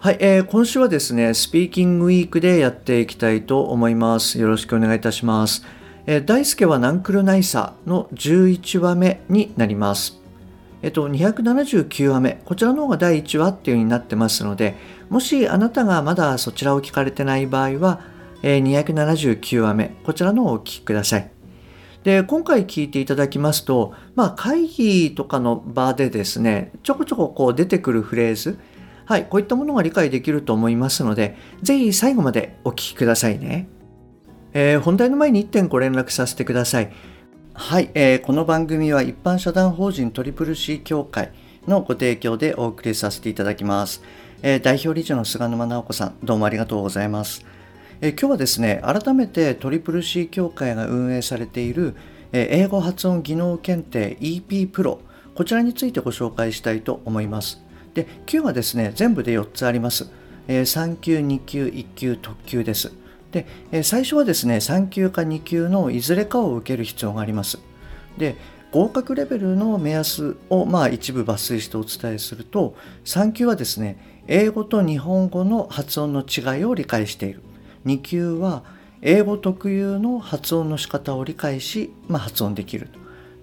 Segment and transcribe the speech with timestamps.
[0.00, 4.38] はい、えー、今週はですね、スピーキングウィークでやっていきたいと思います。
[4.38, 5.66] よろしくお願いいたします。
[6.06, 10.20] えー、大輔はナンクルナイサーの11話目になります。
[10.82, 14.76] えっと、279話目、こちらの方が第1話っていう風になってますので、
[15.10, 18.00] もしあなたがまだそちらを聞かれてない場合は、
[18.44, 21.30] えー、279話目、こちらの方をお聞きください。
[22.04, 28.60] で、今回聞いていただきますと、まあ、会議とかの場でですね、ちょこちょここう出てくるフレーズ、
[29.08, 33.66] はい、こういったものが理解できると思いますので、ぜひ最後までお聞きくださいね。
[34.52, 36.92] えー、本題の前に1点ご連絡させてください。
[37.54, 41.32] はい、えー、この番組は一般社団法人トリプル C 協会
[41.66, 44.02] のご提供でお送りさせていただきます。
[44.42, 47.46] えー、代表理事の菅沼直子さん、どうもありがとうございます。
[48.02, 51.96] え今日はですね、改めてトリプル C 協会が運営されている、
[52.32, 55.00] え英語発音技能検定 EP プロ、
[55.34, 57.66] こちらについてご紹介したいと思います。
[57.98, 60.08] で級はですね全部で4つあります、
[60.46, 62.92] えー、3級2級1級特級です。
[63.32, 67.58] で、えー、最初はですね3級か2級のいずれかを受ける必要があります。
[68.16, 68.36] で
[68.70, 77.42] 合格レベルの目安をまあ一部抜粋してお伝えすると3級はですね英語と日本語の発音の違いを理解している。
[77.84, 78.62] 2級は
[79.02, 82.90] 英語特有の発音の仕方を理解し、まあ、発音できる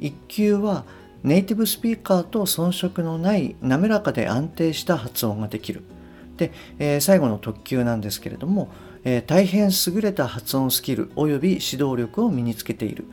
[0.00, 0.84] 1級は
[1.22, 5.82] ネイティブスピーカーと遜色のない滑らかで安定した発音ができる。
[6.36, 8.68] で、えー、最後の特急なんですけれども、
[9.04, 13.04] えー、大変優れた発音スキル及び指導力を身につけている。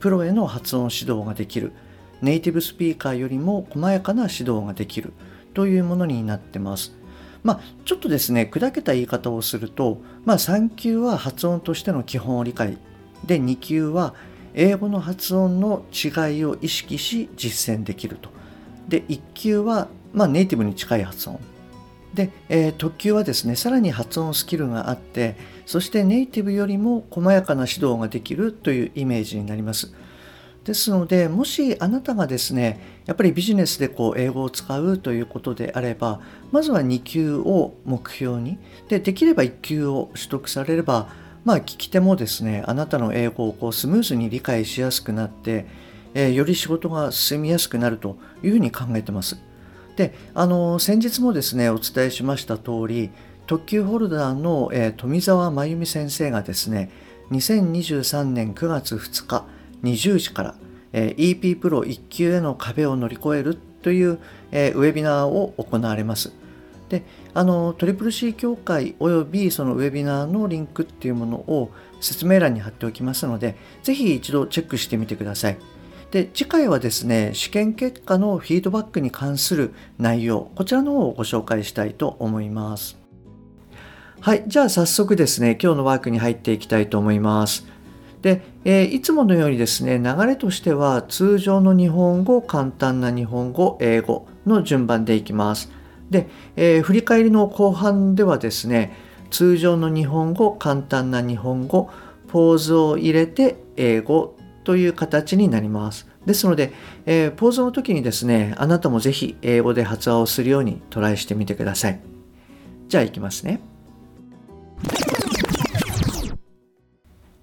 [0.00, 1.72] プロへの発音指導ができる。
[2.20, 5.12] ネイティブスピーカーよりも細やかな指導ができる
[5.54, 6.92] というものになってます。
[7.42, 12.78] まあ、ちょっとですね、砕けた言い方をすると、まあ、3級は発音としての基本を理解。
[13.26, 14.14] で、2級は
[14.54, 18.30] 英語の発音の違いを意識し実践できると。
[18.88, 21.40] で1級は、まあ、ネイティブに近い発音。
[22.14, 29.92] で、えー、特級はですねさらに発音スキルがあってそしてネイティブよりも細やかな指導ができるというイメージになります。
[30.64, 36.20] ですのでもしあなたがですねやっぱりビジネスでこう英語を使うということであれば
[36.52, 41.08] まずは2級を目標にでできれば1級を取得されれば
[41.44, 45.66] まあ、聞き手もですねあなたの英語をこうスムーズに理解しやすくなって、
[46.14, 49.36] えー、より仕事が進みやすくなるというふうに考えてます。
[49.96, 53.10] であの先日もですねお伝えしました通り
[53.46, 56.90] 特急ホルダーの、えー、富澤真由美先生がですね
[57.30, 59.44] 2023年9月2日
[59.82, 60.54] 20時から、
[60.92, 64.18] えー、EP プロ1級への壁を乗り越えるという、
[64.50, 66.32] えー、ウェビナーを行われます。
[66.88, 67.02] で
[67.32, 75.58] あのトリプル C 協会およびそのウェビナーのリンクっていうものを説明欄に貼っておきますのでぜひ一度チェックしてみてください。
[76.10, 82.98] で次回はですね試験結果のフィードバックに関する内容こちらの方をご紹介したいと思います。
[84.20, 87.66] はいじゃあ早速ですね今日のワークに入っていきたいと思います。
[88.22, 95.70] で、えー、いつものようにですね流れとしては通常の日本語簡単な日本語英語の順番でいきます。
[96.14, 98.96] で、えー、振り返りの後半ではですね
[99.30, 101.90] 通常の日本語簡単な日本語
[102.28, 106.06] ポーズを入れて英語という形になります。
[106.24, 106.72] ですので、
[107.04, 112.00] えー、ポーズの時にですねあなたもぜひ英語で発話をするようにトライしてみてください。
[112.86, 113.60] じゃあいきますね。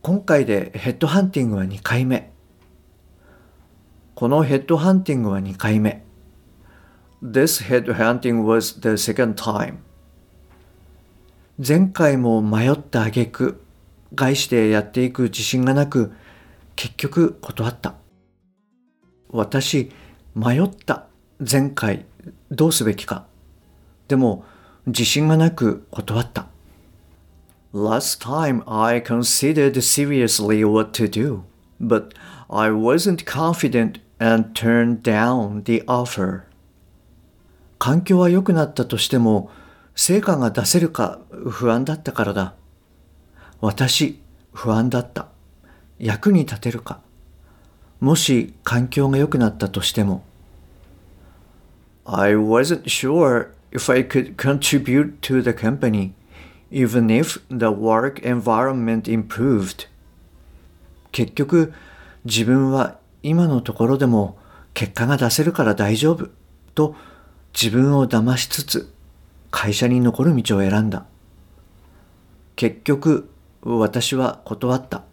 [0.00, 2.32] 今回でヘッドハンティングは2回目。
[4.14, 6.03] このヘッドハンティングは2回目。
[7.24, 9.78] This headhunting was the second time.
[11.56, 13.62] 前回も迷った挙句、
[14.14, 16.12] 害してやっていく自信がなく、
[16.76, 17.94] 結局断った。
[19.30, 19.90] 私、
[20.34, 21.06] 迷った。
[21.40, 22.04] 前回、
[22.50, 23.24] どうすべきか。
[24.06, 24.44] でも、
[24.86, 26.48] 自信がなく断った。
[27.72, 31.40] Last time I considered seriously what to do,
[31.80, 32.14] but
[32.50, 36.53] I wasn't confident and turned down the offer.
[37.84, 39.50] 環境は良くなったとしても
[39.94, 42.54] 成果が出せるか不安だったからだ。
[43.60, 44.22] 私、
[44.54, 45.28] 不安だった。
[45.98, 47.00] 役に立てるか。
[48.00, 50.24] もし環境が良くなったとしても。
[52.06, 56.12] I wasn't sure if I could contribute to the company
[56.70, 59.88] even if the work environment improved.
[61.12, 61.74] 結局、
[62.24, 64.38] 自分は今のところでも
[64.72, 66.30] 結果が出せるから大丈夫
[66.74, 66.96] と
[67.54, 68.92] 自分を騙しつつ
[69.52, 71.06] 会社に残る道を選んだ。
[72.56, 73.30] 結局、
[73.62, 75.04] 私は断った。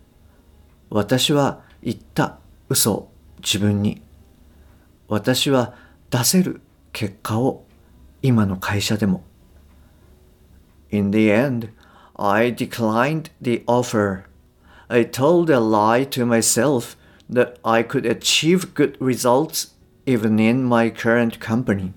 [0.90, 3.12] 私は言った嘘を
[3.44, 4.02] 自分に。
[5.08, 5.76] 私は
[6.10, 6.62] 出せる
[6.92, 7.64] 結果を
[8.24, 9.24] 今の会社でも。
[10.90, 11.70] In the end,
[12.16, 14.24] I declined the offer.
[14.88, 16.98] I told a lie to myself
[17.32, 19.76] that I could achieve good results
[20.08, 21.94] even in my current company.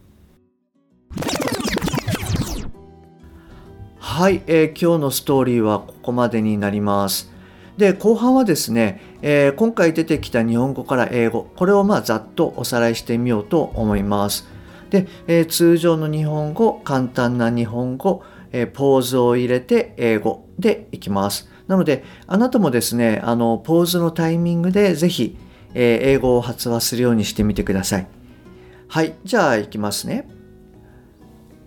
[4.15, 7.33] はい、えー、今日のストーリーはここまでになります。
[7.77, 14.47] で、後半はですね、えー、今回出てきた日本語から英語、これをまあざっとおさらいしてみようと思います。
[14.91, 18.23] で、えー、通常の日本語、簡単な日本語、
[18.53, 21.51] えポーズを入れて英語でいきます。
[21.67, 25.37] なので、あなたもですね、あの、ポーズのタイミングでぜひ、
[25.75, 28.07] え英語を発話するようにしてみてください。
[28.87, 30.29] はい、じゃあいきますね。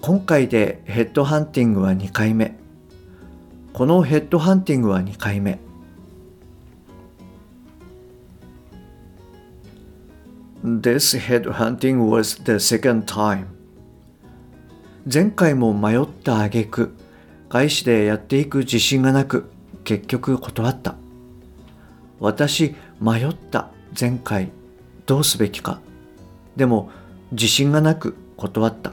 [0.02, 2.56] 今回でヘッドハンティングは2回目。
[3.74, 5.60] このヘッドハンティングは2回目。
[10.64, 13.46] This headhunting was the second time.
[15.12, 16.94] 前回も迷った挙句、
[17.50, 19.50] 外資でやっていく自信がなく、
[19.84, 20.96] 結局断った。
[22.20, 23.70] 私、迷った
[24.00, 24.52] 前回、
[25.06, 25.80] どうすべきか。
[26.56, 26.92] でも、
[27.32, 28.92] 自信がなく断った。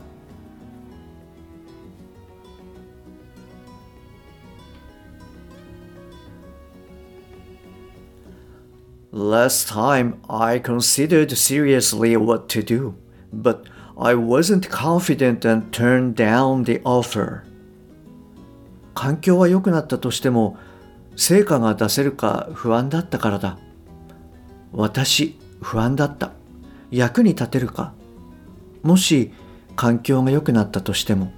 [9.14, 12.94] Last time I considered seriously what to do,
[13.32, 13.62] but
[13.96, 17.42] I wasn't confident and turned down the offer.
[18.92, 20.56] 環境は良くなったとしても
[21.14, 23.56] 成果が出せるか不安だったからだ。
[24.72, 26.32] 私、不安だった。
[26.90, 27.92] 役に立てるか。
[28.82, 29.32] もし
[29.76, 31.32] 環境が良くなったとしても。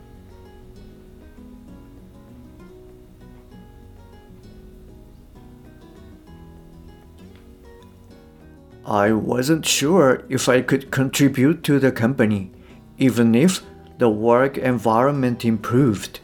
[8.88, 12.52] I wasn't sure if I could contribute to the company,
[12.98, 13.60] even if
[13.98, 16.20] the work environment improved.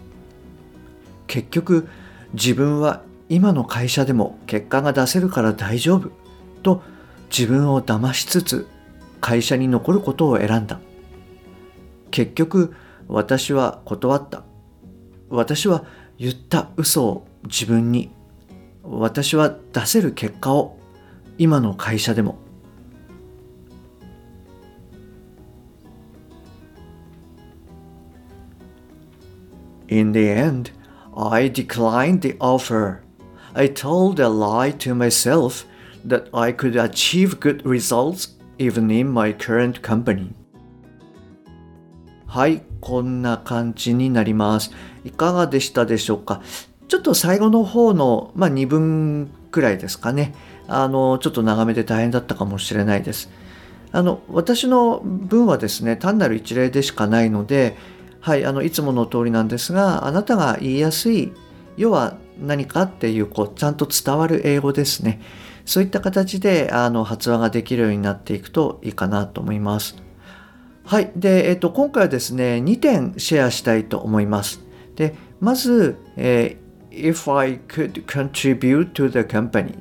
[1.26, 1.88] 結局、
[2.35, 6.12] 自分は今の会社でも結果が出せるから大丈夫
[6.62, 6.85] と
[7.37, 8.69] 自分を騙しつつ
[9.20, 10.79] 会社に残ることを選んだ。
[12.12, 12.75] 結局、
[13.09, 14.44] 私は断った。
[15.31, 15.85] 私は
[16.17, 18.12] 言った嘘を自分に。
[18.85, 20.79] 私は出せる結果を
[21.38, 22.38] 今の会社でも
[29.93, 30.71] In the end,
[31.15, 33.03] I declined the offer.
[33.55, 35.67] I told a lie to myself
[36.03, 38.29] that I could achieve good results
[38.59, 40.33] even in my current company.
[42.27, 44.71] はい、こんな感じになります。
[45.05, 46.41] いかがでしたでしょうか
[46.88, 50.33] ちょっと最後の方の、まあ、2分くらいですかね。
[50.69, 53.29] あの、ちょっと長めで大変だったかもしれないです。
[53.93, 57.77] あの、私の文はですね、単なる一例でしかないので、
[58.23, 61.33] はい、あのいつもの通りなんですが、あなたが言いやすい、
[61.76, 65.21] 要は何かっていう、こう、ちゃんと伝わる英語ですね。
[65.64, 69.97] そういった形であの発話ができるようになっていくといいかなと思います。
[70.85, 71.11] はい。
[71.17, 74.61] で、えっと、今回はですね、2点シェアしたいと思います。
[74.95, 79.75] で、まず、えー、if I could contribute to the company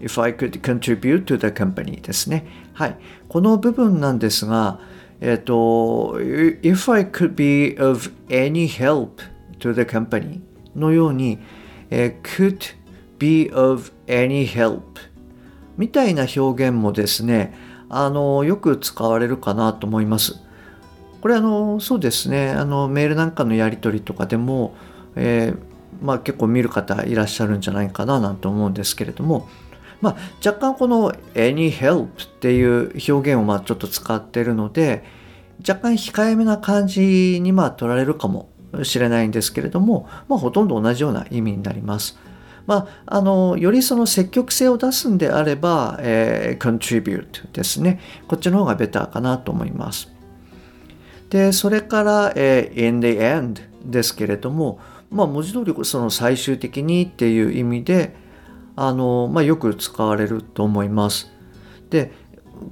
[0.00, 2.46] if I could contribute to the company ですね。
[2.72, 2.96] はい。
[3.28, 4.80] この部分なんですが、
[5.20, 9.20] えっと、if I could be of any help
[9.58, 10.40] to the company
[10.76, 11.38] のように、
[11.90, 12.58] え could
[13.18, 14.82] be of any help
[15.76, 17.54] みたいな表現もですね、
[17.88, 20.40] あの、よく使われるかなと思います。
[21.20, 24.74] これあの、そうですね、あの、メールなんかのやり取りとかでも、
[25.16, 29.48] えー、まあ結構見る方いらっしゃるんじゃないかななんて思うんですけれども、
[30.00, 32.08] まあ、若干この any help っ
[32.40, 35.04] ていう表現をまあちょっと使ってるので、
[35.66, 38.48] 若干控えめな感じにまあ取られるかも
[38.82, 42.18] しれないんですけれども、まあ、ほとんど同じような意味になります。
[42.66, 47.98] まあ、あのよりその積極性を出すんであれば、えー、contribute ですね。
[48.28, 50.12] こっちの方がベターかなと思います。
[51.30, 54.78] で、それから、えー、in the end ですけれども、
[55.10, 58.14] まあ、文字通りその最終的にっていう意味で、
[58.80, 61.32] あの、まあ、よく使われると思います。
[61.90, 62.12] で、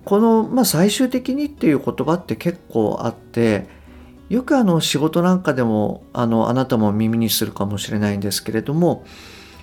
[0.04, 3.66] この、まあ、最終的にっていう言葉って結構あって、
[4.28, 9.04] よくあの仕事なんかでもあのあなたも耳にするかもしれないんですけれども、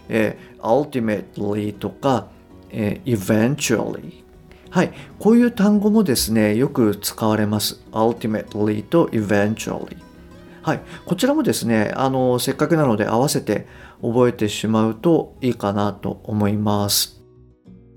[0.08, 2.28] えー、ultimately とか、
[2.70, 4.24] えー、eventually
[4.70, 7.80] はい、こういう単語もですね、よく使われます。
[7.92, 9.98] ultimately と eventually。
[10.64, 13.68] はい、こちらもですね、あの、せっかくなので合わせて
[14.04, 17.22] 覚えてしまうといいかなと思います。